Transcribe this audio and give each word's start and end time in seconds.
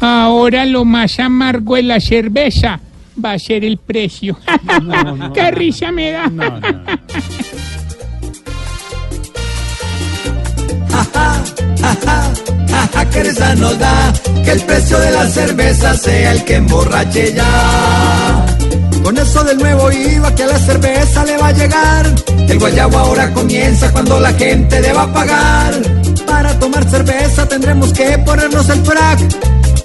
Ahora 0.00 0.64
lo 0.64 0.84
más 0.84 1.18
amargo 1.18 1.76
de 1.76 1.82
la 1.82 2.00
cerveza 2.00 2.80
va 3.22 3.32
a 3.32 3.38
ser 3.38 3.64
el 3.64 3.78
precio. 3.78 4.38
¡Qué 5.34 5.50
risa 5.50 5.90
me 5.92 6.12
da! 6.12 6.30
que 13.10 13.22
risa 13.22 13.54
nos 13.54 13.78
da 13.78 14.12
que 14.44 14.50
el 14.52 14.60
precio 14.62 14.98
de 14.98 15.10
la 15.10 15.26
cerveza 15.26 15.94
sea 15.94 16.32
el 16.32 16.44
que 16.44 16.56
emborrache 16.56 17.32
ya. 17.34 18.46
Con 19.02 19.16
eso 19.16 19.44
del 19.44 19.58
nuevo 19.58 19.90
IVA 19.90 20.34
que 20.34 20.42
a 20.42 20.46
la 20.46 20.58
cerveza 20.58 21.24
le 21.24 21.36
va 21.36 21.48
a 21.48 21.52
llegar, 21.52 22.14
el 22.48 22.58
guayabo 22.58 22.98
ahora 22.98 23.32
comienza 23.32 23.90
cuando 23.92 24.20
la 24.20 24.32
gente 24.32 24.80
deba 24.80 25.12
pagar. 25.12 25.74
Para 26.26 26.58
tomar 26.58 26.88
cerveza 26.88 27.48
tendremos 27.48 27.92
que 27.92 28.18
ponernos 28.18 28.68
el 28.68 28.84
frac, 28.84 29.20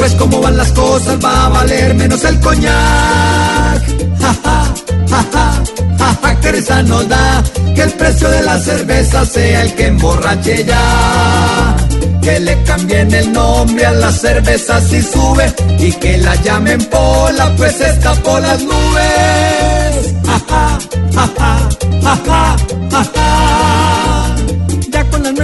pues 0.00 0.14
como 0.14 0.40
van 0.40 0.56
las 0.56 0.72
cosas 0.72 1.22
va 1.22 1.44
a 1.44 1.48
valer 1.50 1.94
menos 1.94 2.24
el 2.24 2.40
coñac. 2.40 3.82
Ja, 4.18 4.34
ja, 4.44 4.74
ja, 5.10 5.24
ja, 5.32 5.52
ja, 5.98 6.18
ja, 6.22 6.40
que 6.40 6.52
nos 6.84 7.08
da 7.08 7.42
que 7.74 7.82
el 7.82 7.92
precio 7.92 8.30
de 8.30 8.42
la 8.42 8.58
cerveza 8.58 9.26
sea 9.26 9.62
el 9.62 9.74
que 9.74 9.86
emborrache 9.88 10.64
ya. 10.64 11.76
Que 12.22 12.40
le 12.40 12.62
cambien 12.62 13.12
el 13.12 13.30
nombre 13.30 13.84
a 13.84 13.92
la 13.92 14.10
cerveza 14.10 14.80
si 14.80 15.02
sube 15.02 15.52
y 15.78 15.92
que 15.92 16.16
la 16.16 16.34
llamen 16.36 16.82
pola, 16.86 17.54
pues 17.58 17.76
por 18.24 18.40
las 18.40 18.62
nubes. 18.62 20.14
Ja, 20.24 20.40
ja, 20.48 20.78
ja, 21.14 21.30
ja, 21.38 21.89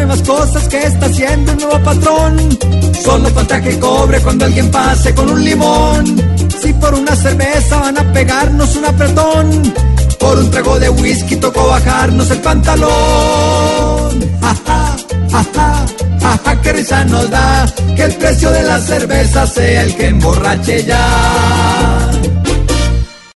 las 0.09 0.23
cosas 0.23 0.69
que 0.69 0.87
está 0.87 1.07
haciendo 1.07 1.53
el 1.53 1.59
nuevo 1.59 1.79
patrón, 1.83 2.59
solo 3.03 3.29
falta 3.31 3.61
que 3.61 3.79
cobre 3.79 4.21
cuando 4.21 4.45
alguien 4.45 4.71
pase 4.71 5.15
con 5.15 5.31
un 5.31 5.45
limón. 5.45 6.05
Si 6.61 6.73
por 6.75 6.95
una 6.95 7.15
cerveza 7.17 7.79
van 7.81 7.99
a 7.99 8.13
pegarnos 8.13 8.77
un 8.77 8.85
apretón, 8.85 9.75
por 10.19 10.39
un 10.39 10.51
trago 10.51 10.79
de 10.79 10.89
whisky 10.91 11.37
tocó 11.37 11.69
bajarnos 11.69 12.31
el 12.31 12.39
pantalón. 12.39 12.91
Ja, 14.41 14.57
ja, 14.67 14.97
ja, 15.31 15.87
ja, 16.21 16.41
ja, 16.45 16.63
que 16.63 16.73
risa 16.73 17.05
nos 17.05 17.31
da 17.31 17.67
que 17.95 18.03
el 18.05 18.15
precio 18.15 18.51
de 18.51 18.63
la 18.63 18.81
cerveza 18.81 19.47
sea 19.47 19.83
el 19.83 19.95
que 19.97 20.07
emborrache 20.09 20.85
ya. 20.85 21.07